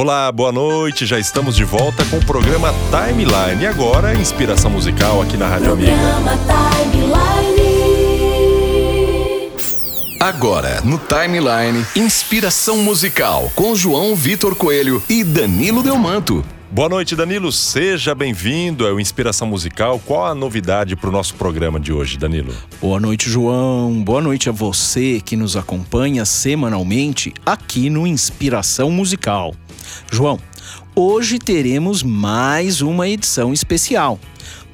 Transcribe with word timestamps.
Olá, 0.00 0.30
boa 0.30 0.52
noite. 0.52 1.04
Já 1.04 1.18
estamos 1.18 1.56
de 1.56 1.64
volta 1.64 2.04
com 2.04 2.18
o 2.18 2.24
programa 2.24 2.72
Timeline. 2.88 3.64
E 3.64 3.66
agora, 3.66 4.14
inspiração 4.14 4.70
musical 4.70 5.20
aqui 5.20 5.36
na 5.36 5.48
Rádio 5.48 5.72
Amiga. 5.72 5.90
Agora, 10.20 10.80
no 10.82 10.98
Timeline, 10.98 11.84
inspiração 11.96 12.76
musical 12.78 13.50
com 13.56 13.74
João 13.74 14.14
Vitor 14.14 14.54
Coelho 14.54 15.02
e 15.08 15.24
Danilo 15.24 15.82
Delmanto. 15.82 16.44
Boa 16.70 16.88
noite, 16.88 17.16
Danilo. 17.16 17.50
Seja 17.50 18.14
bem-vindo 18.14 18.86
ao 18.86 19.00
Inspiração 19.00 19.48
Musical. 19.48 19.98
Qual 20.06 20.26
a 20.26 20.34
novidade 20.34 20.94
para 20.94 21.08
o 21.08 21.12
nosso 21.12 21.34
programa 21.34 21.80
de 21.80 21.92
hoje, 21.92 22.16
Danilo? 22.16 22.54
Boa 22.80 23.00
noite, 23.00 23.28
João. 23.28 24.00
Boa 24.04 24.20
noite 24.20 24.48
a 24.48 24.52
você 24.52 25.20
que 25.20 25.34
nos 25.34 25.56
acompanha 25.56 26.24
semanalmente 26.24 27.34
aqui 27.44 27.90
no 27.90 28.06
Inspiração 28.06 28.92
Musical. 28.92 29.54
João, 30.10 30.38
hoje 30.94 31.38
teremos 31.38 32.02
mais 32.02 32.80
uma 32.80 33.08
edição 33.08 33.52
especial. 33.52 34.18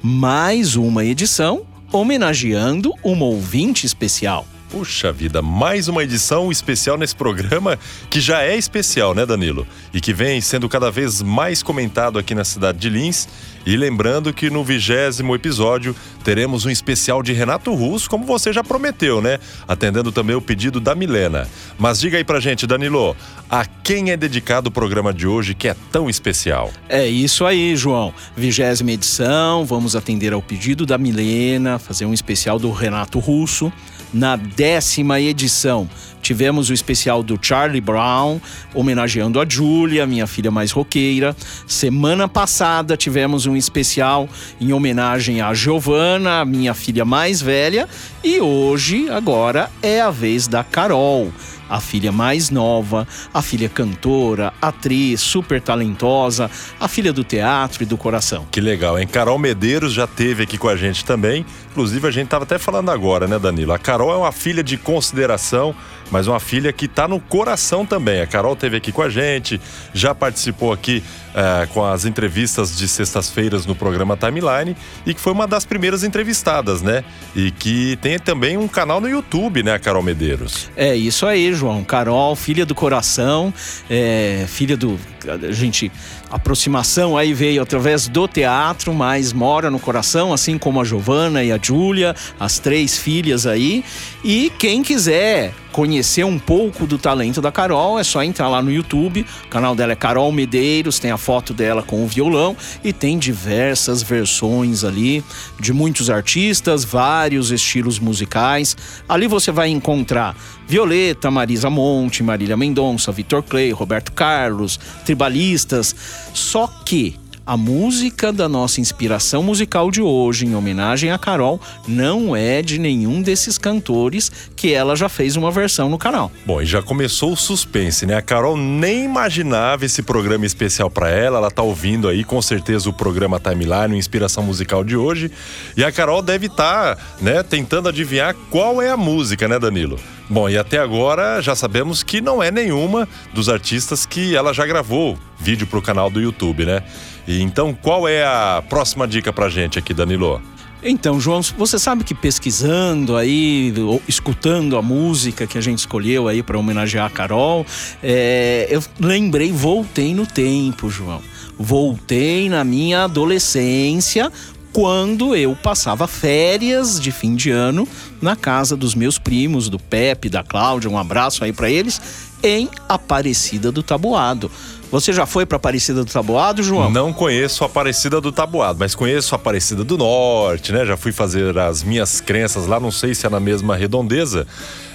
Mais 0.03 0.77
uma 0.77 1.05
edição 1.05 1.67
homenageando 1.93 2.93
uma 3.03 3.25
ouvinte 3.25 3.87
especial. 3.87 4.47
Puxa 4.77 5.13
vida, 5.13 5.41
mais 5.41 5.87
uma 5.87 6.03
edição 6.03 6.51
especial 6.51 6.99
nesse 6.99 7.15
programa 7.15 7.79
que 8.11 8.21
já 8.21 8.43
é 8.43 8.57
especial, 8.57 9.15
né, 9.15 9.25
Danilo? 9.25 9.65
E 9.93 10.01
que 10.01 10.13
vem 10.13 10.41
sendo 10.41 10.69
cada 10.69 10.91
vez 10.91 11.23
mais 11.23 11.63
comentado 11.63 12.19
aqui 12.19 12.35
na 12.35 12.43
cidade 12.43 12.79
de 12.79 12.91
Lins. 12.91 13.29
E 13.65 13.77
lembrando 13.77 14.33
que 14.33 14.51
no 14.51 14.65
vigésimo 14.65 15.33
episódio 15.33 15.95
teremos 16.25 16.67
um 16.67 16.71
especial 16.71 17.23
de 17.23 17.33
Renato 17.33 17.73
Russo, 17.73 18.11
como 18.11 18.27
você 18.27 18.53
já 18.53 18.65
prometeu, 18.65 19.23
né? 19.23 19.39
Atendendo 19.67 20.11
também 20.11 20.35
o 20.35 20.41
pedido 20.43 20.81
da 20.81 20.93
Milena. 20.93 21.49
Mas 21.79 22.01
diga 22.01 22.19
aí 22.19 22.25
pra 22.25 22.41
gente, 22.41 22.67
Danilo, 22.67 23.17
a 23.49 23.65
quem 23.65 24.11
é 24.11 24.17
dedicado 24.17 24.71
o 24.71 24.73
programa 24.73 25.15
de 25.15 25.25
hoje 25.25 25.55
que 25.55 25.69
é 25.69 25.77
tão 25.93 26.11
especial? 26.11 26.73
É 26.89 27.07
isso 27.07 27.47
aí, 27.47 27.77
João. 27.77 28.13
Vigésima 28.37 28.91
edição, 28.91 29.65
vamos 29.65 29.95
atender 29.95 30.33
ao 30.33 30.43
pedido 30.43 30.85
da 30.85 30.99
Milena, 30.99 31.79
fazer 31.79 32.07
um 32.07 32.13
especial 32.13 32.59
do 32.59 32.73
Renato 32.73 33.21
Russo 33.21 33.73
na 34.15 34.37
décima 34.37 35.21
edição. 35.21 35.89
Tivemos 36.23 36.71
o 36.71 36.73
especial 36.73 37.23
do 37.23 37.39
Charlie 37.41 37.83
Brown, 37.83 38.41
homenageando 38.73 39.39
a 39.39 39.47
Julia, 39.47 40.07
minha 40.07 40.27
filha 40.27 40.51
mais 40.51 40.71
roqueira. 40.71 41.37
Semana 41.67 42.27
passada 42.27 42.97
tivemos 42.97 43.45
um 43.45 43.55
especial 43.55 44.27
em 44.59 44.73
homenagem 44.73 45.43
a 45.43 45.53
Giovanna, 45.53 46.43
minha 46.47 46.73
filha 46.73 47.05
mais 47.05 47.43
velha. 47.43 47.87
E 48.23 48.41
hoje, 48.41 49.11
agora, 49.11 49.69
é 49.83 50.01
a 50.01 50.11
vez 50.11 50.49
da 50.49 50.65
Carol 50.65 51.31
a 51.69 51.81
filha 51.81 52.13
mais 52.13 52.51
nova, 52.51 53.07
a 53.33 53.43
filha 53.43 53.69
cantora, 53.69 54.53
atriz, 54.61 55.21
super 55.21 55.61
talentosa, 55.61 56.51
a 56.79 56.89
filha 56.89 57.13
do 57.13 57.25
teatro 57.25 57.83
e 57.83 57.87
do 57.87 57.97
coração. 57.97 58.47
Que 58.51 58.61
legal, 58.61 58.99
hein? 58.99 59.07
Carol 59.07 59.39
Medeiros 59.39 59.93
já 59.93 60.07
teve 60.07 60.43
aqui 60.43 60.59
com 60.59 60.69
a 60.69 60.77
gente 60.77 61.05
também. 61.05 61.45
Inclusive, 61.71 62.07
a 62.07 62.11
gente 62.11 62.27
estava 62.27 62.45
até 62.45 62.59
falando 62.59 62.91
agora, 62.91 63.27
né, 63.27 63.39
Danilo? 63.39 63.73
A 63.73 63.79
Carol 63.79 64.13
é 64.13 64.17
uma 64.17 64.33
filha 64.33 64.63
de 64.63 64.77
consideração, 64.77 65.75
mas 66.11 66.27
uma 66.27 66.41
filha 66.41 66.73
que 66.73 66.87
está 66.87 67.09
no 67.09 67.21
coração 67.21 67.85
também. 67.85 68.21
A 68.21 68.27
Carol 68.27 68.55
teve 68.57 68.77
aqui 68.77 68.93
com 68.93 69.03
a 69.03 69.09
gente, 69.09 69.61
já 69.93 70.15
participou 70.15 70.73
aqui 70.73 71.03
é, 71.35 71.67
com 71.67 71.85
as 71.85 72.05
entrevistas 72.05 72.77
de 72.77 72.87
sextas-feiras 72.87 73.67
no 73.67 73.75
programa 73.75 74.17
Timeline 74.17 74.77
e 75.05 75.13
que 75.13 75.21
foi 75.21 75.33
uma 75.33 75.47
das 75.47 75.65
primeiras 75.65 76.05
entrevistadas, 76.05 76.81
né? 76.81 77.05
E 77.35 77.51
que 77.51 77.97
tem 77.97 78.19
também 78.19 78.57
um 78.57 78.69
canal 78.69 79.01
no 79.01 79.09
YouTube, 79.09 79.63
né, 79.63 79.79
Carol 79.79 80.03
Medeiros? 80.03 80.71
É 80.77 80.95
isso 80.95 81.27
aí, 81.27 81.53
João. 81.53 81.83
Carol, 81.83 82.37
filha 82.37 82.65
do 82.65 82.75
coração, 82.75 83.53
é, 83.91 84.45
filha 84.49 84.77
do. 84.77 84.99
A 85.29 85.53
gente. 85.53 85.91
A 86.31 86.37
aproximação 86.37 87.17
aí 87.17 87.33
veio 87.33 87.63
através 87.63 88.09
do 88.09 88.27
teatro, 88.27 88.93
mas 88.93 89.33
mora 89.33 89.71
no 89.71 89.79
coração, 89.79 90.33
assim 90.33 90.59
como 90.59 90.81
a 90.81 90.85
Giovana 90.85 91.43
e 91.43 91.53
a 91.53 91.59
Júlia, 91.61 92.15
as 92.39 92.59
três 92.59 92.99
filhas 92.99 93.47
aí. 93.47 93.85
E 94.25 94.53
quem 94.59 94.83
quiser 94.83 95.53
conhecer 95.75 96.25
um 96.25 96.39
pouco 96.39 96.87
do 96.87 96.97
talento 96.97 97.43
da 97.43 97.51
Carol, 97.51 97.99
é 97.99 98.05
só 98.05 98.23
entrar 98.23 98.49
lá 98.49 98.63
no 98.63 98.71
YouTube. 98.71 99.27
O 99.47 99.49
canal 99.49 99.75
dela 99.75 99.93
é 99.93 99.97
Carol 99.97 100.31
Medeiros, 100.31 101.01
tem 101.01 101.11
a 101.11 101.17
foto 101.17 101.53
dela 101.53 101.83
com 101.83 102.05
o 102.05 102.07
violão 102.07 102.57
e 102.85 102.93
tem 102.93 103.19
diversas 103.19 104.01
versões 104.01 104.85
ali 104.85 105.25
de 105.59 105.73
muitos 105.73 106.09
artistas, 106.09 106.85
vários 106.85 107.51
estilos 107.51 107.99
musicais. 107.99 108.77
Ali 109.09 109.27
você 109.27 109.51
vai 109.51 109.69
encontrar 109.69 110.37
Violeta, 110.67 111.31
Marisa 111.31 111.69
Monte, 111.71 112.23
Marília 112.23 112.57
Mendonça, 112.57 113.13
Vitor 113.13 113.43
Clay, 113.43 113.73
Roberto 113.73 114.13
Carlos, 114.13 114.79
tribalistas. 115.05 115.95
Só 116.33 116.67
que 116.67 117.17
a 117.47 117.57
música 117.57 118.33
da 118.33 118.49
nossa 118.49 118.81
inspiração 118.81 119.43
musical 119.43 119.91
de 119.91 120.01
hoje, 120.01 120.47
em 120.47 120.55
homenagem 120.55 121.11
a 121.11 121.19
Carol, 121.19 121.61
não 121.87 122.35
é 122.35 122.63
de 122.63 122.79
nenhum 122.79 123.21
desses 123.21 123.59
cantores 123.59 124.33
que 124.57 124.73
ela 124.73 124.97
já 124.97 125.09
fez 125.09 125.37
uma 125.37 125.51
versão 125.51 125.91
no 125.91 125.99
canal. 125.99 126.33
Bom, 126.47 126.63
e 126.63 126.67
já 126.67 126.83
começou 126.83 127.33
o 127.33 127.37
suspense, 127.37 128.07
né? 128.07 128.17
A 128.17 128.23
Carol 128.23 128.57
nem 128.57 129.05
imaginava 129.05 129.85
esse 129.85 130.03
programa 130.03 130.47
especial 130.47 130.91
para 130.91 131.11
ela. 131.11 131.39
Ela 131.39 131.51
tá 131.51 131.63
ouvindo 131.63 132.09
aí 132.09 132.25
com 132.25 132.41
certeza 132.41 132.89
o 132.89 132.93
programa 132.93 133.39
Timeline, 133.39 133.99
Inspiração 133.99 134.43
Musical 134.43 134.83
de 134.83 134.97
hoje. 134.97 135.31
E 135.77 135.85
a 135.85 135.93
Carol 135.93 136.23
deve 136.23 136.47
estar, 136.47 136.97
tá, 136.97 137.03
né, 137.21 137.43
tentando 137.43 137.89
adivinhar 137.89 138.35
qual 138.51 138.81
é 138.81 138.91
a 138.91 138.97
música, 138.97 139.47
né, 139.47 139.59
Danilo? 139.59 139.99
Bom, 140.29 140.49
e 140.49 140.57
até 140.57 140.79
agora 140.79 141.43
já 141.43 141.55
sabemos 141.55 142.03
que 142.03 142.23
não 142.23 142.43
é 142.43 142.51
nenhuma 142.51 143.07
dos 143.35 143.51
artistas 143.51 144.07
que 144.07 144.35
ela 144.35 144.55
já 144.55 144.65
gravou 144.65 145.19
vídeo 145.45 145.67
pro 145.67 145.83
canal 145.83 146.09
do 146.09 146.21
YouTube, 146.21 146.65
né? 146.65 146.83
E 147.29 147.43
então, 147.43 147.77
qual 147.81 148.09
é 148.09 148.25
a 148.25 148.63
próxima 148.67 149.07
dica 149.07 149.31
pra 149.31 149.51
gente 149.51 149.79
aqui, 149.79 149.93
Danilo? 149.93 150.41
Então, 150.83 151.21
João, 151.21 151.41
você 151.57 151.79
sabe 151.79 152.05
que 152.05 152.15
pesquisando 152.15 153.17
aí, 153.17 153.73
escutando 154.09 154.77
a 154.77 154.83
música 154.83 155.47
que 155.47 155.57
a 155.57 155.61
gente 155.61 155.79
escolheu 155.79 156.29
aí 156.29 156.43
para 156.43 156.59
homenagear 156.59 157.07
a 157.07 157.11
Carol, 157.11 157.65
é, 158.03 158.67
eu 158.71 158.83
lembrei, 159.01 159.51
voltei 159.51 160.15
no 160.15 160.27
tempo, 160.27 160.91
João. 160.91 161.23
Voltei 161.59 162.49
na 162.49 162.65
minha 162.65 163.05
adolescência, 163.05 164.31
quando 164.75 165.37
eu 165.37 165.55
passava 165.55 166.09
férias 166.09 167.01
de 167.01 167.13
fim 167.13 167.37
de 167.37 167.49
ano 167.49 167.87
na 168.21 168.35
casa 168.35 168.77
dos 168.77 168.93
meus 168.93 169.19
primos, 169.19 169.69
do 169.69 169.79
Pepe, 169.79 170.29
da 170.29 170.43
Cláudia, 170.43 170.91
um 170.91 170.99
abraço 170.99 171.45
aí 171.45 171.53
para 171.53 171.71
eles, 171.71 172.03
em 172.43 172.69
Aparecida 172.89 173.71
do 173.71 173.85
Taboado. 173.85 174.51
Você 174.91 175.13
já 175.13 175.27
foi 175.27 175.47
para 175.47 175.57
Aparecida 175.57 176.05
do 176.05 176.11
Taboado, 176.11 176.61
João? 176.61 176.91
Não 176.91 177.13
conheço 177.13 177.65
Aparecida 177.65 178.21
do 178.21 178.33
Taboado, 178.33 178.77
mas 178.81 178.97
conheço 178.97 179.33
Aparecida 179.37 179.85
do 179.85 179.97
Norte, 179.97 180.73
né? 180.73 180.85
Já 180.85 180.97
fui 180.97 181.13
fazer 181.13 181.57
as 181.57 181.85
minhas 181.85 182.21
crenças 182.21 182.67
lá, 182.67 182.81
não 182.81 182.91
sei 182.91 183.15
se 183.15 183.25
é 183.25 183.31
na 183.31 183.39
mesma 183.39 183.77
redondeza. 183.77 184.45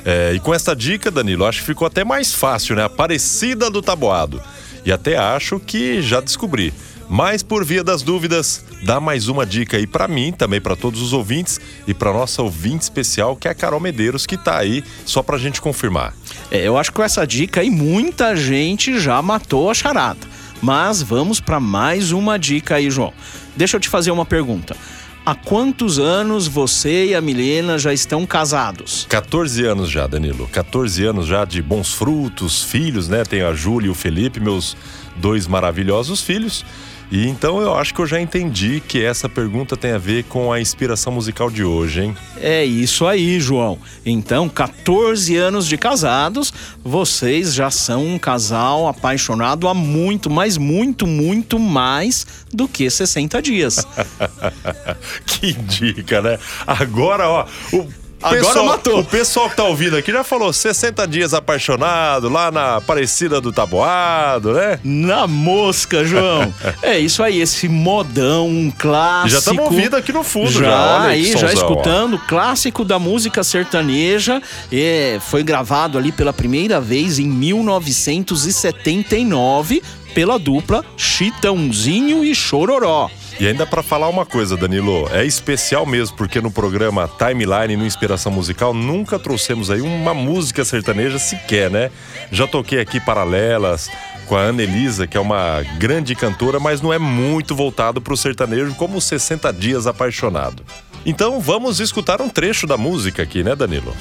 É, 0.04 0.34
e 0.36 0.42
com 0.42 0.54
essa 0.54 0.76
dica, 0.76 1.10
Danilo, 1.10 1.46
acho 1.46 1.62
que 1.62 1.66
ficou 1.66 1.88
até 1.88 2.04
mais 2.04 2.34
fácil, 2.34 2.76
né? 2.76 2.84
Aparecida 2.84 3.70
do 3.70 3.82
Taboado. 3.82 4.42
E 4.86 4.92
até 4.92 5.18
acho 5.18 5.58
que 5.58 6.02
já 6.02 6.20
descobri. 6.20 6.74
Mas 7.10 7.42
por 7.42 7.66
via 7.66 7.84
das 7.84 8.04
dúvidas, 8.04 8.64
dá 8.84 9.00
mais 9.00 9.28
uma 9.28 9.44
dica 9.44 9.78
aí 9.78 9.88
para 9.88 10.08
mim, 10.08 10.32
também 10.32 10.62
para 10.62 10.76
todos 10.76 11.02
os 11.02 11.12
ouvintes 11.12 11.60
e 11.88 11.94
para 11.94 12.14
nossa 12.14 12.44
ouvinte 12.44 12.84
especial, 12.84 13.36
que 13.36 13.48
é 13.48 13.52
a 13.52 13.56
Carol 13.56 13.80
Medeiros, 13.80 14.28
que 14.28 14.38
tá 14.38 14.60
aí 14.60 14.84
só 15.06 15.24
pra 15.24 15.40
gente 15.40 15.60
confirmar. 15.60 16.14
É, 16.52 16.68
eu 16.68 16.78
acho 16.78 16.92
que 16.92 16.98
com 16.98 17.04
essa 17.04 17.26
dica 17.26 17.62
aí 17.62 17.72
muita 17.72 18.36
gente 18.36 19.00
já 19.00 19.20
matou 19.24 19.72
a 19.72 19.74
charada. 19.74 20.20
Mas 20.62 21.02
vamos 21.02 21.40
para 21.40 21.60
mais 21.60 22.12
uma 22.12 22.38
dica 22.38 22.76
aí, 22.76 22.92
João. 22.92 23.14
Deixa 23.56 23.78
eu 23.78 23.80
te 23.80 23.90
fazer 23.90 24.12
uma 24.12 24.26
pergunta. 24.26 24.76
Há 25.26 25.34
quantos 25.34 26.00
anos 26.00 26.48
você 26.48 27.08
e 27.08 27.16
a 27.16 27.22
Milena 27.22 27.78
já 27.78 27.94
estão 27.94 28.26
casados? 28.26 29.06
14 29.10 29.66
anos 29.66 29.90
já, 29.90 30.06
Danilo. 30.06 30.48
14 30.52 31.06
anos 31.06 31.28
já 31.28 31.46
de 31.46 31.62
bons 31.62 31.94
frutos, 31.94 32.64
filhos, 32.64 33.08
né? 33.08 33.24
Tenho 33.24 33.48
a 33.48 33.54
Júlia 33.54 33.88
e 33.88 33.90
o 33.90 33.96
Felipe, 33.96 34.40
meus 34.40 34.78
dois 35.16 35.48
maravilhosos 35.48 36.22
filhos. 36.22 36.66
E 37.12 37.28
então 37.28 37.60
eu 37.60 37.74
acho 37.74 37.94
que 37.94 38.00
eu 38.00 38.06
já 38.06 38.22
entendi 38.22 38.82
que 38.86 39.04
essa 39.04 39.28
pergunta 39.28 39.76
tem 39.76 39.92
a 39.92 39.98
ver 39.98 40.26
com 40.26 40.52
a 40.52 40.62
inspiração 40.62 41.12
musical 41.12 41.50
de 41.50 41.64
hoje, 41.64 42.02
hein? 42.02 42.18
É 42.40 42.64
isso 42.64 43.08
aí, 43.08 43.40
João. 43.40 43.80
Então, 44.06 44.48
14 44.48 45.36
anos 45.36 45.68
de 45.68 45.78
casados, 45.78 46.54
vocês 46.84 47.54
já 47.54 47.72
são 47.72 48.06
um 48.06 48.20
casal 48.20 48.88
apaixonado 48.88 49.68
há 49.68 49.74
muito, 49.74 50.30
mas 50.30 50.58
muito, 50.58 51.08
muito 51.08 51.58
mais 51.58 52.28
do 52.54 52.68
que 52.68 52.90
60 52.90 53.42
dias. 53.42 53.88
que 55.26 55.54
dica, 55.54 56.22
né? 56.22 56.38
Agora, 56.68 57.28
ó, 57.28 57.46
o 57.74 57.88
Agora 58.22 58.42
pessoal, 58.42 58.66
matou. 58.66 59.00
O 59.00 59.06
pessoal 59.06 59.50
que 59.50 59.56
tá 59.56 59.64
ouvindo 59.64 59.96
aqui 59.96 60.12
já 60.12 60.24
falou 60.24 60.52
60 60.52 61.08
dias 61.08 61.34
apaixonado, 61.34 62.28
lá 62.28 62.52
na 62.52 62.76
Aparecida 62.76 63.40
do 63.40 63.52
Taboado, 63.52 64.54
né? 64.54 64.80
Na 64.84 65.26
mosca, 65.26 66.04
João. 66.04 66.54
é 66.84 67.00
isso 67.00 67.24
aí, 67.24 67.40
esse 67.40 67.70
modão, 67.70 68.48
um 68.48 68.72
clássico. 68.72 69.30
Já 69.30 69.40
estamos 69.40 69.64
ouvindo 69.64 69.96
aqui 69.96 70.12
no 70.12 70.24
fundo, 70.24 70.52
já. 70.52 70.70
Já, 70.70 71.02
aí, 71.04 71.38
já 71.38 71.54
escutando, 71.54 72.16
ó. 72.16 72.28
clássico 72.28 72.84
da 72.84 73.00
música 73.00 73.44
sertaneja. 73.44 74.42
É, 74.72 75.18
foi 75.22 75.42
gravado 75.42 75.98
ali 75.98 76.12
pela 76.12 76.34
primeira 76.34 76.82
vez 76.82 77.20
em 77.20 77.28
1979 77.28 79.82
pela 80.14 80.38
dupla 80.38 80.84
Chitãozinho 80.98 82.24
e 82.24 82.34
Chororó. 82.36 83.10
E 83.40 83.48
ainda 83.48 83.66
para 83.66 83.82
falar 83.82 84.10
uma 84.10 84.26
coisa, 84.26 84.58
Danilo, 84.58 85.08
é 85.14 85.26
especial 85.26 85.86
mesmo, 85.86 86.18
porque 86.18 86.42
no 86.42 86.52
programa 86.52 87.08
Timeline 87.08 87.78
no 87.78 87.86
Inspiração 87.86 88.32
Musical 88.32 88.74
nunca 88.74 89.18
trouxemos 89.18 89.72
aí 89.72 89.80
uma 89.80 90.14
música 90.14 90.66
sertaneja 90.66 91.18
sequer, 91.18 91.72
né? 91.72 91.90
Já 92.32 92.46
toquei 92.46 92.82
aqui 92.82 93.00
paralelas 93.00 93.90
com 94.28 94.36
a 94.36 94.42
Ana 94.42 94.62
Elisa, 94.62 95.08
que 95.08 95.18
é 95.18 95.20
uma 95.20 95.64
grande 95.78 96.16
cantora, 96.16 96.60
mas 96.60 96.82
não 96.82 96.92
é 96.92 97.00
muito 97.00 97.56
voltado 97.56 98.02
para 98.02 98.14
o 98.14 98.18
sertanejo 98.18 98.76
como 98.76 99.00
60 99.00 99.54
Dias 99.54 99.88
Apaixonado. 99.88 100.64
Então 101.06 101.40
vamos 101.40 101.80
escutar 101.80 102.22
um 102.22 102.30
trecho 102.30 102.68
da 102.68 102.78
música 102.78 103.24
aqui, 103.24 103.44
né, 103.44 103.56
Danilo? 103.56 103.96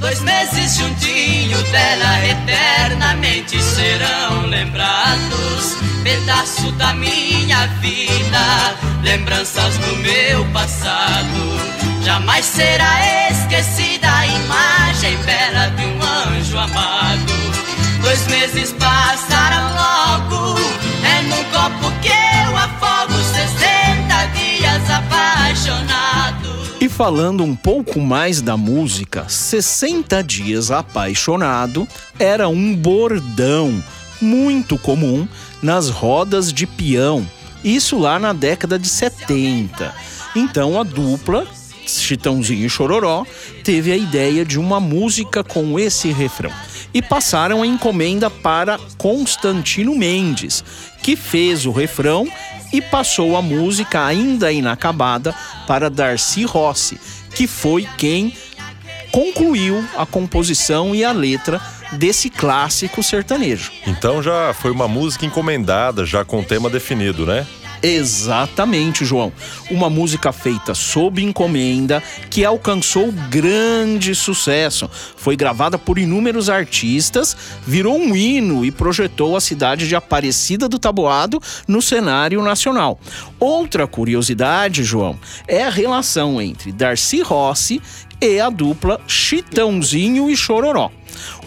Dois 0.00 0.20
meses 0.20 0.76
juntinho 0.76 1.62
dela 1.70 2.26
eternamente 2.26 3.62
serão 3.62 4.46
lembrados. 4.46 5.76
Pedaço 6.02 6.70
da 6.72 6.92
minha 6.92 7.66
vida, 7.80 8.76
lembranças 9.02 9.78
do 9.78 9.96
meu 9.96 10.44
passado. 10.52 12.04
Jamais 12.04 12.44
será 12.44 13.30
esquecida 13.30 14.06
a 14.12 14.26
imagem 14.26 15.16
bela 15.24 15.68
de 15.68 15.84
um 15.86 16.02
anjo 16.02 16.58
amado. 16.58 17.32
Dois 18.02 18.26
meses 18.26 18.72
passaram 18.72 19.43
falando 26.94 27.42
um 27.42 27.56
pouco 27.56 27.98
mais 27.98 28.40
da 28.40 28.56
música, 28.56 29.28
60 29.28 30.22
Dias 30.22 30.70
Apaixonado 30.70 31.88
era 32.20 32.48
um 32.48 32.72
bordão 32.72 33.82
muito 34.22 34.78
comum 34.78 35.26
nas 35.60 35.88
rodas 35.88 36.52
de 36.52 36.68
peão, 36.68 37.28
isso 37.64 37.98
lá 37.98 38.16
na 38.20 38.32
década 38.32 38.78
de 38.78 38.88
70. 38.88 39.92
Então 40.36 40.78
a 40.78 40.84
dupla, 40.84 41.44
Chitãozinho 41.84 42.64
e 42.64 42.70
Chororó, 42.70 43.26
teve 43.64 43.90
a 43.90 43.96
ideia 43.96 44.44
de 44.44 44.56
uma 44.56 44.78
música 44.78 45.42
com 45.42 45.76
esse 45.76 46.12
refrão. 46.12 46.52
E 46.94 47.02
passaram 47.02 47.62
a 47.62 47.66
encomenda 47.66 48.30
para 48.30 48.78
Constantino 48.96 49.96
Mendes, 49.96 50.62
que 51.02 51.16
fez 51.16 51.66
o 51.66 51.72
refrão 51.72 52.28
e 52.74 52.82
passou 52.82 53.36
a 53.36 53.40
música 53.40 54.04
ainda 54.04 54.50
inacabada 54.50 55.32
para 55.64 55.88
Darcy 55.88 56.42
Rossi, 56.42 57.00
que 57.32 57.46
foi 57.46 57.86
quem 57.96 58.36
concluiu 59.12 59.84
a 59.96 60.04
composição 60.04 60.92
e 60.92 61.04
a 61.04 61.12
letra 61.12 61.60
desse 61.92 62.28
clássico 62.28 63.00
sertanejo. 63.00 63.70
Então 63.86 64.20
já 64.20 64.52
foi 64.52 64.72
uma 64.72 64.88
música 64.88 65.24
encomendada, 65.24 66.04
já 66.04 66.24
com 66.24 66.42
tema 66.42 66.68
definido, 66.68 67.24
né? 67.24 67.46
Exatamente, 67.84 69.04
João. 69.04 69.30
Uma 69.70 69.90
música 69.90 70.32
feita 70.32 70.74
sob 70.74 71.22
encomenda 71.22 72.02
que 72.30 72.42
alcançou 72.42 73.12
grande 73.12 74.14
sucesso. 74.14 74.88
Foi 75.18 75.36
gravada 75.36 75.76
por 75.76 75.98
inúmeros 75.98 76.48
artistas, 76.48 77.36
virou 77.66 77.98
um 77.98 78.16
hino 78.16 78.64
e 78.64 78.70
projetou 78.70 79.36
a 79.36 79.40
cidade 79.40 79.86
de 79.86 79.94
Aparecida 79.94 80.66
do 80.66 80.78
Taboado 80.78 81.38
no 81.68 81.82
cenário 81.82 82.42
nacional. 82.42 82.98
Outra 83.38 83.86
curiosidade, 83.86 84.82
João, 84.82 85.20
é 85.46 85.62
a 85.62 85.68
relação 85.68 86.40
entre 86.40 86.72
Darcy 86.72 87.20
Rossi 87.20 87.82
e 88.20 88.40
a 88.40 88.50
dupla 88.50 89.00
Chitãozinho 89.06 90.30
e 90.30 90.36
Chororó. 90.36 90.90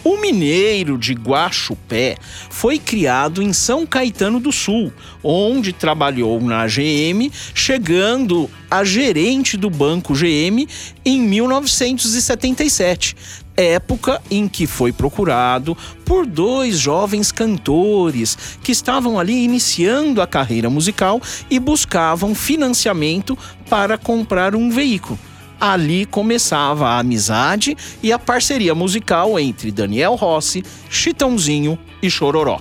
O 0.04 0.16
Mineiro 0.20 0.96
de 0.96 1.12
Guaxupé 1.12 2.16
foi 2.50 2.78
criado 2.78 3.42
em 3.42 3.52
São 3.52 3.84
Caetano 3.86 4.40
do 4.40 4.52
Sul, 4.52 4.92
onde 5.22 5.72
trabalhou 5.72 6.40
na 6.40 6.66
GM, 6.66 7.30
chegando 7.54 8.48
a 8.70 8.84
gerente 8.84 9.56
do 9.56 9.68
Banco 9.68 10.14
GM 10.14 10.66
em 11.04 11.20
1977, 11.20 13.16
época 13.56 14.22
em 14.30 14.46
que 14.46 14.66
foi 14.66 14.92
procurado 14.92 15.76
por 16.04 16.24
dois 16.24 16.78
jovens 16.78 17.32
cantores 17.32 18.38
que 18.62 18.72
estavam 18.72 19.18
ali 19.18 19.44
iniciando 19.44 20.22
a 20.22 20.26
carreira 20.26 20.70
musical 20.70 21.20
e 21.50 21.58
buscavam 21.58 22.34
financiamento 22.34 23.36
para 23.68 23.98
comprar 23.98 24.54
um 24.54 24.70
veículo 24.70 25.18
ali 25.60 26.06
começava 26.06 26.88
a 26.88 26.98
amizade 26.98 27.76
e 28.02 28.12
a 28.12 28.18
parceria 28.18 28.74
musical 28.74 29.38
entre 29.38 29.70
Daniel 29.70 30.14
Rossi, 30.14 30.64
Chitãozinho 30.88 31.78
e 32.02 32.10
Chororó. 32.10 32.60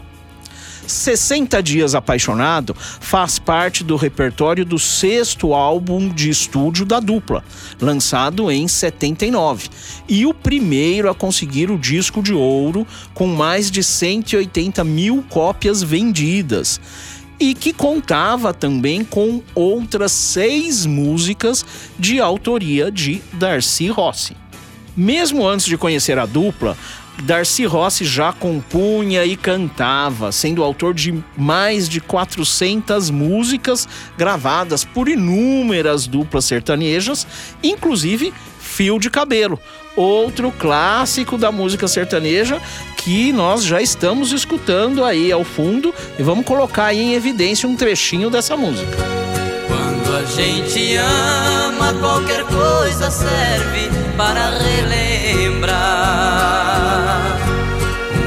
60 0.88 1.62
Dias 1.62 1.94
Apaixonado 1.94 2.74
faz 2.80 3.38
parte 3.38 3.84
do 3.84 3.96
repertório 3.96 4.64
do 4.64 4.80
sexto 4.80 5.54
álbum 5.54 6.10
de 6.10 6.30
estúdio 6.30 6.86
da 6.86 7.00
dupla, 7.00 7.44
lançado 7.80 8.50
em 8.50 8.68
79, 8.68 9.68
e 10.08 10.26
o 10.26 10.34
primeiro 10.34 11.10
a 11.10 11.16
conseguir 11.16 11.70
o 11.70 11.78
disco 11.78 12.24
de 12.24 12.34
ouro 12.34 12.88
com 13.14 13.28
mais 13.28 13.70
de 13.70 13.84
180 13.84 14.84
mil 14.84 15.24
cópias 15.30 15.84
vendidas 15.84 16.80
e 17.40 17.54
que 17.54 17.72
contava 17.72 18.54
também 18.54 19.04
com 19.04 19.42
outras 19.54 20.12
seis 20.12 20.86
músicas 20.86 21.66
de 21.98 22.20
autoria 22.20 22.92
de 22.92 23.22
Darcy 23.34 23.88
Rossi. 23.88 24.36
Mesmo 24.96 25.48
antes 25.48 25.66
de 25.66 25.78
conhecer 25.78 26.18
a 26.18 26.26
dupla, 26.26 26.76
Darcy 27.24 27.66
Rossi 27.66 28.06
já 28.06 28.32
compunha 28.32 29.26
e 29.26 29.36
cantava, 29.36 30.32
sendo 30.32 30.64
autor 30.64 30.94
de 30.94 31.24
mais 31.36 31.90
de 31.90 32.00
400 32.00 33.10
músicas 33.10 33.88
gravadas 34.18 34.84
por 34.84 35.10
inúmeras 35.10 36.08
duplas 36.08 36.46
sertanejas, 36.46 37.26
inclusive 37.64 38.34
Fio 38.60 39.00
de 39.00 39.10
Cabelo, 39.10 39.60
outro 39.96 40.52
clássico 40.52 41.38
da 41.38 41.52
música 41.52 41.88
sertaneja 41.88 42.62
que 43.08 43.32
nós 43.32 43.64
já 43.64 43.82
estamos 43.82 44.34
escutando 44.34 45.02
aí 45.06 45.32
ao 45.32 45.46
fundo 45.46 45.96
e 46.20 46.24
vamos 46.24 46.46
colocar 46.46 46.88
aí 46.88 47.00
em 47.00 47.14
evidência 47.14 47.70
um 47.70 47.74
trechinho 47.74 48.30
dessa 48.30 48.58
música. 48.58 48.98
Quando 49.66 50.14
a 50.14 50.26
gente 50.26 50.98
ama, 50.98 51.94
qualquer 52.02 52.44
coisa 52.44 53.10
serve 53.10 53.90
para 54.18 54.50
relembrar. 54.60 55.78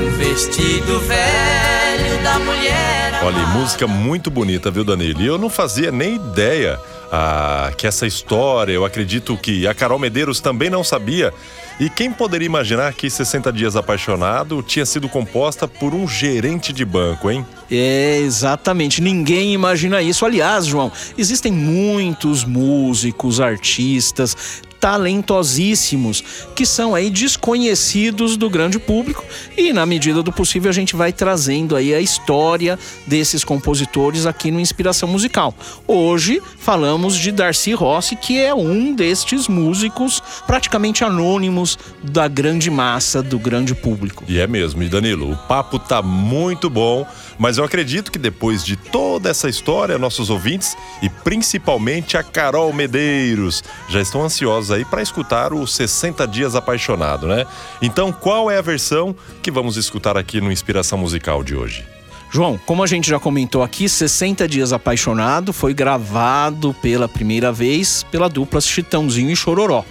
Um 0.01 0.11
vestido 0.17 0.99
velho 1.01 2.23
da 2.25 2.39
mulher. 2.39 3.21
Olha, 3.23 3.47
música 3.49 3.87
muito 3.87 4.31
bonita, 4.31 4.71
viu, 4.71 4.83
Danilo? 4.83 5.21
E 5.21 5.27
eu 5.27 5.37
não 5.37 5.51
fazia 5.51 5.93
nem 5.93 6.15
ideia 6.15 6.81
ah, 7.13 7.71
que 7.77 7.87
essa 7.87 8.07
história, 8.07 8.73
eu 8.73 8.87
acredito 8.87 9.37
que 9.37 9.67
a 9.67 9.75
Carol 9.75 9.99
Medeiros 9.99 10.41
também 10.41 10.71
não 10.71 10.83
sabia. 10.83 11.35
E 11.81 11.89
quem 11.89 12.13
poderia 12.13 12.45
imaginar 12.45 12.93
que 12.93 13.09
60 13.09 13.51
Dias 13.51 13.75
Apaixonado 13.75 14.63
tinha 14.63 14.85
sido 14.85 15.09
composta 15.09 15.67
por 15.67 15.95
um 15.95 16.07
gerente 16.07 16.75
de 16.75 16.85
banco, 16.85 17.31
hein? 17.31 17.47
É, 17.71 18.19
exatamente. 18.19 19.01
Ninguém 19.01 19.55
imagina 19.55 20.03
isso. 20.03 20.27
Aliás, 20.27 20.67
João, 20.67 20.93
existem 21.17 21.51
muitos 21.51 22.45
músicos, 22.45 23.41
artistas, 23.41 24.63
talentosíssimos 24.81 26.25
que 26.57 26.65
são 26.65 26.95
aí 26.95 27.11
desconhecidos 27.11 28.37
do 28.37 28.49
grande 28.49 28.79
público 28.79 29.23
e 29.57 29.73
na 29.73 29.85
medida 29.85 30.23
do 30.23 30.33
possível 30.33 30.71
a 30.71 30.73
gente 30.73 30.97
vai 30.97 31.13
trazendo 31.13 31.77
aí 31.77 31.95
a 31.95 32.01
história 32.01 32.79
desses 33.07 33.45
compositores 33.45 34.25
aqui 34.25 34.51
no 34.51 34.59
Inspiração 34.59 35.09
Musical. 35.09 35.55
Hoje 35.87 36.43
falamos 36.59 37.15
de 37.17 37.31
Darcy 37.31 37.73
Rossi, 37.75 38.17
que 38.17 38.39
é 38.41 38.55
um 38.55 38.95
destes 38.95 39.47
músicos 39.47 40.23
praticamente 40.47 41.05
anônimos 41.05 41.79
da 42.03 42.27
grande 42.27 42.71
massa 42.71 43.23
do 43.23 43.39
grande 43.39 43.75
público. 43.75 44.25
E 44.27 44.39
é 44.39 44.47
mesmo, 44.47 44.83
e 44.83 44.89
Danilo, 44.89 45.33
o 45.33 45.37
papo 45.37 45.79
tá 45.79 46.01
muito 46.01 46.71
bom, 46.71 47.07
mas 47.39 47.59
eu 47.59 47.65
acredito 47.65 48.11
que 48.11 48.19
depois 48.19 48.65
de 48.65 48.77
toda 48.77 49.29
essa 49.29 49.49
história, 49.49 49.99
nossos 49.99 50.31
ouvintes 50.31 50.75
e 51.03 51.11
principalmente 51.11 52.17
a 52.17 52.23
Carol 52.23 52.73
Medeiros 52.73 53.63
já 53.89 54.01
estão 54.01 54.25
ansiosos 54.25 54.70
aí 54.71 54.85
para 54.85 55.03
escutar 55.03 55.53
o 55.53 55.67
60 55.67 56.27
Dias 56.27 56.55
Apaixonado, 56.55 57.27
né? 57.27 57.47
Então, 57.81 58.13
qual 58.13 58.51
é 58.51 58.59
a 58.59 58.63
versão 58.63 59.15
que 59.43 59.51
vamos 59.51 59.77
escutar 59.77 60.17
aqui 60.17 60.41
no 60.41 60.51
Inspiração 60.51 60.99
Musical 60.99 61.43
de 61.43 61.55
hoje? 61.55 61.85
João, 62.33 62.61
como 62.65 62.83
a 62.83 62.87
gente 62.87 63.11
já 63.11 63.19
comentou 63.19 63.61
aqui, 63.61 63.89
60 63.89 64.47
Dias 64.47 64.73
Apaixonado 64.73 65.53
foi 65.53 65.75
gravado 65.75 66.73
pela 66.81 67.09
primeira 67.09 67.51
vez 67.51 68.05
pela 68.05 68.29
dupla 68.29 68.61
Chitãozinho 68.61 69.31
e 69.31 69.37
Chororó. 69.37 69.85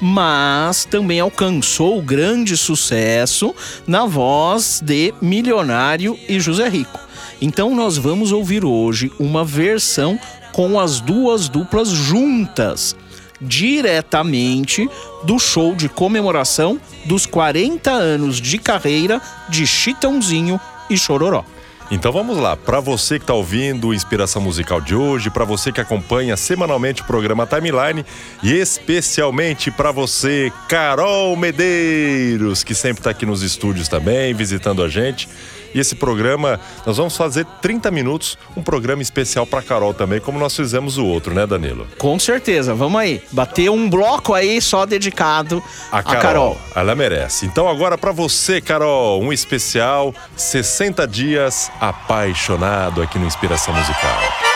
Mas 0.00 0.84
também 0.84 1.18
alcançou 1.18 2.00
grande 2.00 2.56
sucesso 2.56 3.54
na 3.86 4.06
voz 4.06 4.80
de 4.82 5.12
Milionário 5.20 6.16
e 6.28 6.38
José 6.38 6.68
Rico. 6.68 6.98
Então 7.42 7.74
nós 7.74 7.98
vamos 7.98 8.30
ouvir 8.30 8.64
hoje 8.64 9.10
uma 9.18 9.44
versão 9.44 10.18
com 10.52 10.78
as 10.78 11.00
duas 11.00 11.48
duplas 11.48 11.88
juntas 11.88 12.96
diretamente 13.40 14.88
do 15.24 15.38
show 15.38 15.74
de 15.74 15.88
comemoração 15.88 16.80
dos 17.04 17.26
40 17.26 17.90
anos 17.90 18.40
de 18.40 18.58
carreira 18.58 19.20
de 19.48 19.66
Chitãozinho 19.66 20.60
e 20.88 20.96
Chororó. 20.96 21.44
Então 21.90 22.12
vamos 22.12 22.38
lá, 22.38 22.56
para 22.56 22.78
você 22.78 23.18
que 23.18 23.24
está 23.24 23.34
ouvindo 23.34 23.92
Inspiração 23.92 24.40
Musical 24.40 24.80
de 24.80 24.94
hoje, 24.94 25.28
para 25.28 25.44
você 25.44 25.72
que 25.72 25.80
acompanha 25.80 26.36
semanalmente 26.36 27.02
o 27.02 27.04
programa 27.04 27.48
Timeline 27.48 28.06
e 28.44 28.52
especialmente 28.52 29.72
para 29.72 29.90
você, 29.90 30.52
Carol 30.68 31.34
Medeiros, 31.36 32.62
que 32.62 32.76
sempre 32.76 33.00
está 33.00 33.10
aqui 33.10 33.26
nos 33.26 33.42
estúdios 33.42 33.88
também, 33.88 34.32
visitando 34.32 34.84
a 34.84 34.88
gente. 34.88 35.28
E 35.74 35.80
esse 35.80 35.94
programa, 35.94 36.58
nós 36.84 36.96
vamos 36.96 37.16
fazer 37.16 37.46
30 37.62 37.90
minutos, 37.90 38.36
um 38.56 38.62
programa 38.62 39.02
especial 39.02 39.46
para 39.46 39.62
Carol 39.62 39.94
também, 39.94 40.20
como 40.20 40.38
nós 40.38 40.54
fizemos 40.54 40.98
o 40.98 41.06
outro, 41.06 41.34
né, 41.34 41.46
Danilo? 41.46 41.86
Com 41.98 42.18
certeza, 42.18 42.74
vamos 42.74 43.00
aí. 43.00 43.22
Bater 43.32 43.70
um 43.70 43.88
bloco 43.88 44.34
aí 44.34 44.60
só 44.60 44.84
dedicado 44.84 45.62
a 45.90 46.02
Carol. 46.02 46.18
A 46.18 46.22
Carol. 46.22 46.58
Ela 46.74 46.94
merece. 46.94 47.46
Então 47.46 47.68
agora 47.68 47.96
para 47.96 48.12
você, 48.12 48.60
Carol, 48.60 49.20
um 49.22 49.32
especial 49.32 50.14
60 50.36 51.06
dias 51.06 51.70
apaixonado 51.80 53.02
aqui 53.02 53.18
no 53.18 53.26
Inspiração 53.26 53.74
Musical. 53.74 54.49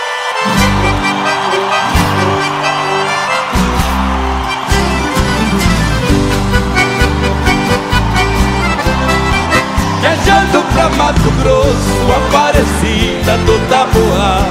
Pra 10.84 10.96
Mato 10.96 11.30
Grosso, 11.40 12.12
Aparecida 12.26 13.38
do 13.46 13.58
Taboá 13.70 14.44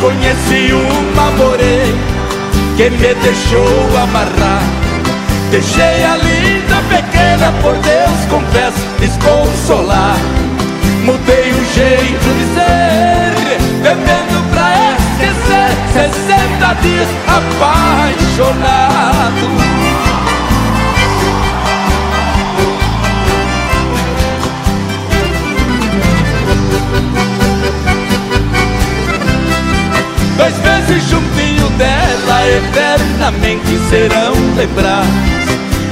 Conheci 0.00 0.72
uma 0.72 1.30
morena 1.36 2.10
que 2.76 2.90
me 2.90 3.14
deixou 3.14 3.98
amarrar. 4.02 4.62
Deixei 5.52 6.02
a 6.02 6.16
linda 6.16 6.82
pequena, 6.88 7.52
por 7.62 7.76
Deus 7.76 8.24
confesso, 8.28 8.80
desconsolar. 8.98 10.16
Mudei 11.04 11.52
o 11.52 11.64
jeito 11.74 12.28
de 12.38 12.44
ser, 12.54 13.34
bebendo 13.82 14.42
pra 14.50 14.96
esquecer 14.96 15.70
60 15.92 16.74
dias 16.82 17.08
apaixonado 17.28 18.80
Dois 30.40 30.56
meses 30.60 31.04
juntinho 31.10 31.68
dela 31.76 32.48
eternamente 32.48 33.78
serão 33.90 34.32
lembrados. 34.56 35.10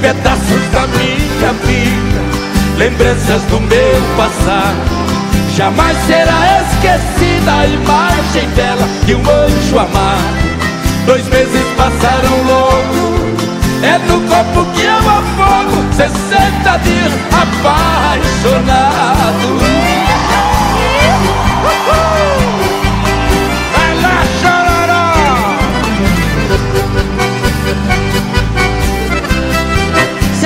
Pedaços 0.00 0.64
da 0.72 0.86
minha 0.86 1.52
vida, 1.66 2.22
lembranças 2.78 3.42
do 3.42 3.60
meu 3.60 4.00
passado. 4.16 4.88
Jamais 5.54 5.94
será 6.06 6.62
esquecida 6.62 7.52
a 7.58 7.66
imagem 7.66 8.48
dela 8.56 8.88
de 9.04 9.14
um 9.16 9.20
anjo 9.20 9.78
amado. 9.78 10.48
Dois 11.04 11.28
meses 11.28 11.66
passaram 11.76 12.42
logo, 12.46 13.36
é 13.82 13.98
no 13.98 14.18
corpo 14.28 14.64
que 14.72 14.82
eu 14.82 14.96
afogo 14.96 15.84
Sessenta 15.94 16.78
dias 16.78 17.12
apaixonado 17.32 18.78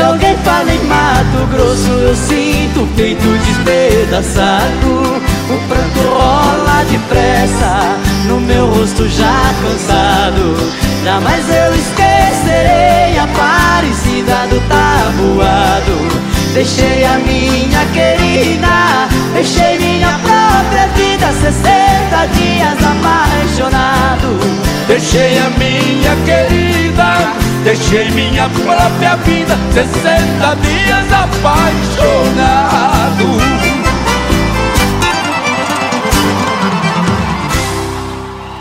alguém 0.02 0.36
fala 0.38 0.72
em 0.72 0.82
Mato 0.84 1.46
Grosso, 1.50 1.90
eu 1.90 2.14
sinto 2.14 2.82
o 2.82 2.86
peito 2.96 3.26
despedaçado. 3.46 5.22
O 5.48 5.68
pranto 5.68 6.00
rola 6.08 6.84
depressa, 6.90 7.96
no 8.26 8.40
meu 8.40 8.66
rosto 8.68 9.08
já 9.08 9.54
cansado. 9.62 10.56
Jamais 11.04 11.44
eu 11.48 11.74
esquecerei 11.74 13.18
a 13.18 13.26
parecida 13.36 14.46
do 14.48 14.60
tabuado. 14.68 16.22
Deixei 16.54 17.04
a 17.04 17.18
minha 17.18 17.84
querida, 17.92 19.08
deixei 19.32 19.78
minha 19.78 20.18
própria 20.18 20.86
vida, 20.88 21.32
60 21.32 22.26
dias 22.26 22.78
apaixonado. 22.84 24.38
Deixei 24.86 25.38
a 25.38 25.50
minha 25.50 26.16
querida 26.26 27.41
Deixei 27.64 28.10
minha 28.10 28.48
própria 28.48 29.16
vida 29.16 29.56
60 29.72 30.56
dias 30.56 31.12
apaixonado 31.12 32.62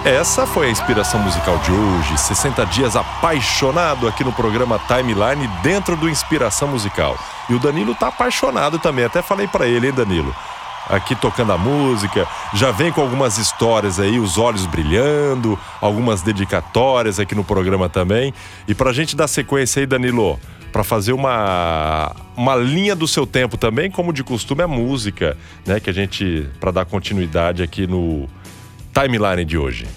Essa 0.04 0.48
foi 0.48 0.68
a 0.68 0.70
inspiração 0.70 1.20
musical 1.20 1.60
de 1.60 1.72
hoje, 1.72 2.18
60 2.18 2.66
dias 2.66 2.96
apaixonado 2.96 4.08
aqui 4.08 4.24
no 4.24 4.34
programa 4.34 4.80
Timeline 4.88 5.48
dentro 5.62 5.96
do 5.96 6.10
Inspiração 6.10 6.68
Musical. 6.68 7.16
E 7.48 7.54
o 7.54 7.60
Danilo 7.60 7.94
tá 7.94 8.08
apaixonado 8.08 8.80
também, 8.80 9.06
até 9.06 9.22
falei 9.22 9.48
para 9.48 9.68
ele, 9.68 9.88
hein, 9.88 9.94
Danilo? 9.94 10.36
Aqui 10.90 11.16
tocando 11.16 11.52
a 11.52 11.58
música, 11.58 12.28
já 12.54 12.72
vem 12.72 12.92
com 12.92 13.02
algumas 13.02 13.38
histórias 13.38 14.00
aí, 14.00 14.20
os 14.20 14.38
olhos 14.38 14.66
brilhando, 14.66 15.58
algumas 15.80 16.22
dedicatórias 16.22 17.20
aqui 17.20 17.36
no 17.36 17.44
programa 17.44 17.90
também. 17.90 18.34
E 18.68 18.74
pra 18.74 18.94
gente 18.94 19.16
dar 19.16 19.28
sequência 19.28 19.80
aí, 19.80 19.86
Danilo, 19.86 20.40
para 20.72 20.84
fazer 20.84 21.14
uma, 21.14 22.16
uma 22.36 22.56
linha 22.56 22.96
do 22.96 23.08
seu 23.08 23.28
tempo 23.28 23.58
também, 23.58 23.92
como 23.92 24.14
de 24.14 24.24
costume 24.24 24.64
a 24.64 24.68
música, 24.68 25.38
né, 25.66 25.80
que 25.80 25.90
a 25.90 25.94
gente 25.94 26.48
para 26.60 26.72
dar 26.72 26.86
continuidade 26.86 27.62
aqui 27.62 27.86
no 27.86 28.28
timeline 28.94 29.46
de 29.46 29.58
hoje. 29.58 29.88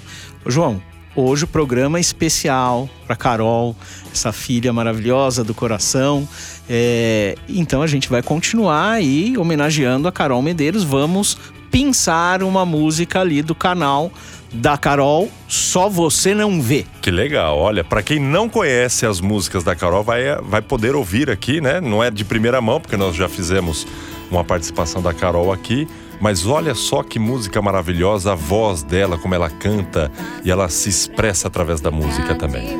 João, 0.46 0.80
hoje 1.16 1.44
o 1.44 1.46
programa 1.46 1.98
é 1.98 2.00
especial 2.00 2.88
para 3.06 3.16
Carol, 3.16 3.76
essa 4.12 4.32
filha 4.32 4.72
maravilhosa 4.72 5.44
do 5.44 5.54
coração. 5.54 6.28
É, 6.68 7.36
então 7.48 7.82
a 7.82 7.86
gente 7.86 8.08
vai 8.08 8.22
continuar 8.22 8.92
aí 8.92 9.36
homenageando 9.36 10.08
a 10.08 10.12
Carol 10.12 10.40
Medeiros. 10.42 10.84
Vamos 10.84 11.38
pensar 11.70 12.42
uma 12.42 12.64
música 12.64 13.20
ali 13.20 13.42
do 13.42 13.54
canal 13.54 14.12
da 14.52 14.78
Carol, 14.78 15.28
só 15.48 15.88
você 15.88 16.32
não 16.32 16.62
vê. 16.62 16.86
Que 17.02 17.10
legal. 17.10 17.58
Olha, 17.58 17.82
para 17.82 18.02
quem 18.02 18.20
não 18.20 18.48
conhece 18.48 19.04
as 19.04 19.20
músicas 19.20 19.64
da 19.64 19.74
Carol, 19.74 20.04
vai, 20.04 20.36
vai 20.42 20.62
poder 20.62 20.94
ouvir 20.94 21.28
aqui, 21.28 21.60
né? 21.60 21.80
Não 21.80 22.02
é 22.02 22.10
de 22.10 22.24
primeira 22.24 22.60
mão, 22.60 22.80
porque 22.80 22.96
nós 22.96 23.16
já 23.16 23.28
fizemos 23.28 23.84
uma 24.30 24.44
participação 24.44 25.02
da 25.02 25.12
Carol 25.12 25.52
aqui. 25.52 25.88
Mas 26.24 26.46
olha 26.46 26.74
só 26.74 27.02
que 27.02 27.18
música 27.18 27.60
maravilhosa, 27.60 28.32
a 28.32 28.34
voz 28.34 28.82
dela, 28.82 29.18
como 29.18 29.34
ela 29.34 29.50
canta 29.50 30.10
e 30.42 30.50
ela 30.50 30.70
se 30.70 30.88
expressa 30.88 31.48
através 31.48 31.82
da 31.82 31.90
música 31.90 32.34
também. 32.34 32.78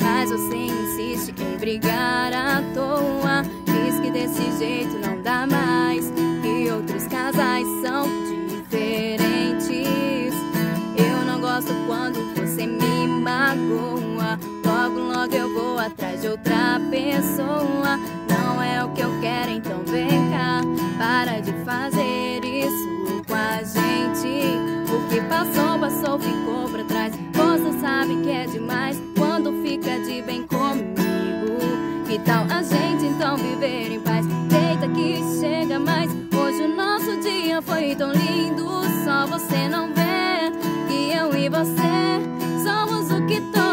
Mas 0.00 0.30
você 0.30 0.54
insiste 0.56 1.34
brigar 1.58 2.32
você 39.38 39.68
não 39.68 39.94
vê. 39.94 40.50
Que 40.88 41.12
eu 41.12 41.32
e 41.36 41.48
você 41.48 42.20
somos 42.64 43.10
o 43.12 43.24
que 43.26 43.40
todos 43.40 43.67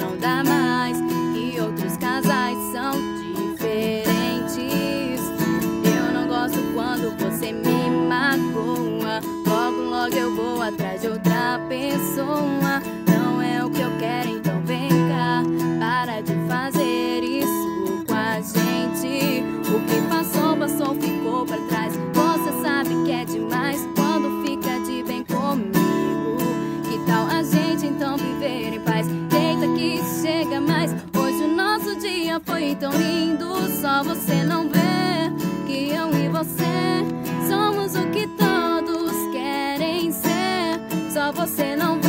não 0.00 0.16
dá 0.16 0.42
mais, 0.42 0.59
você 34.40 34.44
não 34.44 34.68
vê 34.68 35.30
que 35.66 35.90
eu 35.90 36.10
e 36.14 36.28
você 36.28 37.04
somos 37.46 37.94
o 37.94 38.06
que 38.10 38.26
todos 38.26 39.12
querem 39.32 40.10
ser. 40.10 40.80
Só 41.12 41.30
você 41.30 41.76
não 41.76 41.99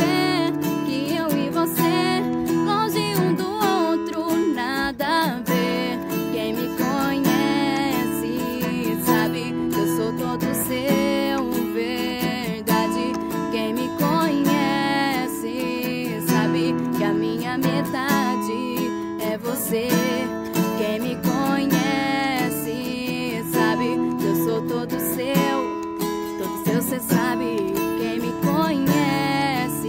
todo 26.82 26.88
seu 26.88 27.00
cê 27.00 27.14
sabe. 27.14 27.72
Quem 27.98 28.18
me 28.18 28.32
conhece 28.44 29.86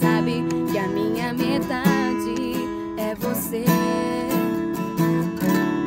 sabe 0.00 0.44
que 0.70 0.78
a 0.78 0.88
minha 0.88 1.32
metade 1.32 2.54
é 2.96 3.14
você. 3.16 3.64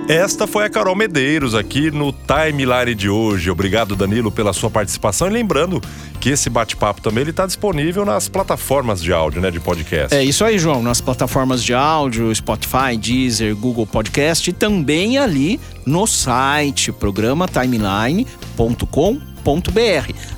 Esta 0.09 0.47
foi 0.47 0.63
a 0.63 0.69
Carol 0.69 0.95
Medeiros 0.95 1.53
aqui 1.53 1.91
no 1.91 2.13
Timeline 2.13 2.95
de 2.95 3.09
hoje. 3.09 3.51
Obrigado, 3.51 3.93
Danilo, 3.93 4.31
pela 4.31 4.53
sua 4.53 4.69
participação. 4.69 5.27
E 5.27 5.31
lembrando 5.31 5.81
que 6.21 6.29
esse 6.29 6.49
bate-papo 6.49 7.01
também 7.01 7.27
está 7.27 7.45
disponível 7.45 8.05
nas 8.05 8.29
plataformas 8.29 9.03
de 9.03 9.11
áudio, 9.11 9.41
né, 9.41 9.51
de 9.51 9.59
podcast. 9.59 10.15
É 10.15 10.23
isso 10.23 10.45
aí, 10.45 10.57
João. 10.57 10.81
Nas 10.81 11.01
plataformas 11.01 11.61
de 11.61 11.73
áudio, 11.73 12.33
Spotify, 12.33 12.95
Deezer, 12.97 13.53
Google 13.53 13.85
Podcast 13.85 14.49
e 14.49 14.53
também 14.53 15.17
ali 15.17 15.59
no 15.85 16.07
site 16.07 16.93
programa 16.93 17.45
timeline.com.br. 17.45 19.36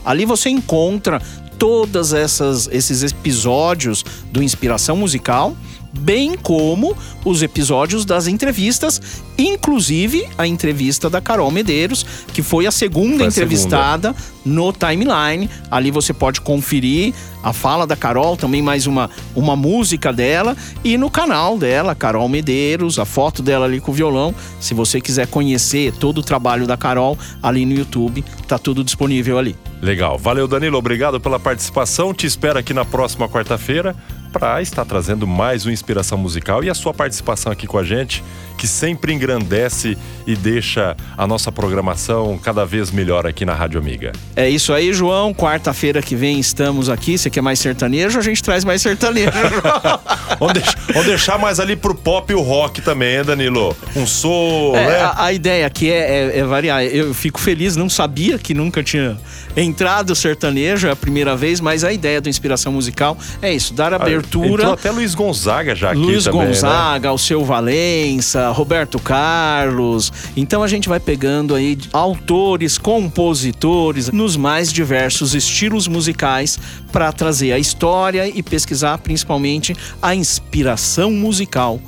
Ali 0.06 0.26
você 0.26 0.50
encontra 0.50 1.22
todas 1.58 2.14
esses 2.14 3.04
episódios 3.04 4.04
do 4.32 4.42
Inspiração 4.42 4.96
Musical 4.96 5.56
bem 5.92 6.36
como 6.36 6.96
os 7.26 7.42
episódios 7.42 8.06
das 8.06 8.28
entrevistas, 8.28 9.02
inclusive 9.38 10.28
a 10.38 10.46
entrevista 10.46 11.10
da 11.10 11.22
Carol 11.22 11.50
Medeiros, 11.52 12.06
que 12.34 12.42
foi 12.42 12.66
a 12.68 12.72
segunda 12.72 13.18
Foi 13.18 13.26
a 13.26 13.28
entrevistada 13.30 14.16
no 14.46 14.72
timeline. 14.72 15.50
Ali 15.70 15.92
você 15.92 16.14
pode 16.14 16.42
conferir 16.42 17.14
a 17.44 17.54
fala 17.54 17.88
da 17.88 17.96
Carol, 17.96 18.36
também 18.36 18.62
mais 18.62 18.86
uma, 18.86 19.10
uma 19.36 19.56
música 19.56 20.12
dela, 20.12 20.56
e 20.84 20.98
no 20.98 21.10
canal 21.10 21.58
dela, 21.58 21.96
Carol 21.96 22.28
Medeiros, 22.28 23.00
a 23.00 23.06
foto 23.06 23.42
dela 23.42 23.66
ali 23.66 23.80
com 23.80 23.92
o 23.92 23.96
violão. 23.96 24.36
Se 24.60 24.74
você 24.74 25.00
quiser 25.00 25.28
conhecer 25.28 25.94
todo 25.94 26.20
o 26.20 26.24
trabalho 26.24 26.68
da 26.68 26.76
Carol, 26.76 27.18
ali 27.42 27.66
no 27.66 27.74
YouTube, 27.74 28.24
tá 28.48 28.58
tudo 28.58 28.84
disponível 28.84 29.38
ali. 29.38 29.56
Legal. 29.82 30.18
Valeu, 30.18 30.48
Danilo. 30.48 30.78
Obrigado 30.78 31.20
pela 31.20 31.40
participação. 31.40 32.14
Te 32.14 32.28
espero 32.28 32.60
aqui 32.60 32.74
na 32.74 32.84
próxima 32.84 33.30
quarta-feira 33.30 33.96
para 34.32 34.62
estar 34.62 34.86
trazendo 34.86 35.26
mais 35.28 35.66
uma 35.66 35.74
inspiração 35.74 36.18
musical. 36.18 36.64
E 36.64 36.70
a 36.70 36.74
sua 36.74 36.94
participação 36.94 37.52
aqui 37.52 37.68
com 37.68 37.78
a 37.78 37.84
gente, 37.84 38.24
que 38.60 38.68
sempre 38.68 39.14
engrandece 39.14 39.98
e 40.28 40.36
deixa 40.36 40.96
a 41.18 41.26
nossa 41.26 41.50
programação 41.50 42.38
cada 42.38 42.66
vez 42.66 42.92
melhor 42.92 43.26
aqui 43.26 43.46
na 43.46 43.54
Rádio 43.54 43.80
Amiga. 43.80 44.12
É 44.36 44.50
isso 44.50 44.74
aí, 44.74 44.92
João. 44.92 45.34
Quarta-feira 45.34 46.02
que 46.02 46.14
vem 46.14 46.38
estamos 46.42 46.90
aqui. 46.90 47.18
Você 47.18 47.30
quer 47.30 47.40
mais 47.40 47.58
sertanejo? 47.58 48.20
A 48.20 48.22
gente 48.22 48.44
traz 48.44 48.66
mais 48.66 48.82
sertanejo. 48.82 49.32
vamos, 50.38 50.54
deixar, 50.54 50.80
vamos, 50.90 51.08
deixar, 51.08 51.40
mais 51.40 51.58
ali 51.58 51.78
pro 51.78 51.96
pop 51.96 52.30
e 52.34 52.36
o 52.36 52.42
rock 52.42 52.82
também, 52.82 53.16
hein, 53.16 53.24
Danilo? 53.24 53.74
Um 53.96 54.06
som, 54.06 54.74
é, 54.76 54.88
né? 54.88 54.98
A, 54.98 55.24
a, 55.26 55.34
ideia 55.34 55.66
aqui 55.66 55.90
é, 55.90 56.34
é, 56.34 56.40
é, 56.40 56.44
variar. 56.44 56.84
Eu 56.84 57.14
fico 57.14 57.40
feliz, 57.40 57.78
não 57.78 57.90
sabia 57.90 58.38
que 58.38 58.54
nunca 58.54 58.84
tinha 58.84 59.18
entrado 59.56 60.14
sertanejo, 60.14 60.86
é 60.86 60.92
a 60.92 60.96
primeira 60.98 61.34
vez, 61.34 61.62
mas 61.62 61.86
a 61.86 61.94
ideia 61.94 62.20
do 62.20 62.28
Inspiração 62.28 62.74
Musical 62.74 63.18
é 63.42 63.54
isso, 63.54 63.74
dar 63.74 63.94
abertura. 63.94 64.64
Entrou 64.64 64.74
até 64.74 64.92
Luiz 64.92 65.16
Gonzaga 65.16 65.74
já 65.74 65.92
aqui 65.92 66.00
Luiz 66.00 66.26
também, 66.26 66.48
Gonzaga, 66.48 67.08
né? 67.08 67.14
o 67.14 67.18
seu 67.18 67.44
Valença, 67.46 68.49
Roberto 68.52 69.00
Carlos. 69.00 70.12
Então 70.36 70.64
a 70.64 70.68
gente 70.68 70.90
vai 70.90 71.00
pegando 71.00 71.56
aí 71.56 71.78
autores, 71.92 72.78
compositores 72.78 74.12
nos 74.12 74.36
mais 74.36 74.72
diversos 74.72 75.34
estilos 75.34 75.88
musicais 75.88 76.60
para 76.92 77.12
trazer 77.12 77.52
a 77.52 77.60
história 77.60 78.28
e 78.28 78.42
pesquisar 78.42 78.98
principalmente 79.00 79.76
a 80.02 80.16
inspiração 80.16 81.12
musical 81.12 81.80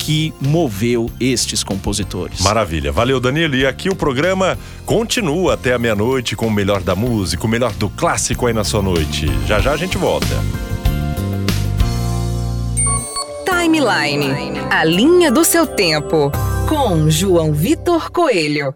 que 0.00 0.32
moveu 0.40 1.10
estes 1.20 1.62
compositores. 1.62 2.40
Maravilha. 2.40 2.90
Valeu, 2.90 3.20
Danilo. 3.20 3.54
E 3.54 3.66
aqui 3.66 3.88
o 3.90 3.94
programa 3.94 4.58
continua 4.86 5.54
até 5.54 5.74
a 5.74 5.78
meia-noite 5.78 6.34
com 6.34 6.46
o 6.46 6.50
melhor 6.50 6.82
da 6.82 6.96
música, 6.96 7.44
o 7.44 7.48
melhor 7.48 7.72
do 7.74 7.88
clássico 7.90 8.46
aí 8.46 8.52
na 8.52 8.64
sua 8.64 8.82
noite. 8.82 9.26
Já 9.46 9.60
já 9.60 9.72
a 9.72 9.76
gente 9.76 9.98
volta. 9.98 10.69
Timeline, 13.60 14.58
a 14.70 14.82
linha 14.84 15.30
do 15.30 15.44
seu 15.44 15.66
tempo, 15.66 16.32
com 16.66 17.10
João 17.10 17.52
Vitor 17.52 18.10
Coelho. 18.10 18.74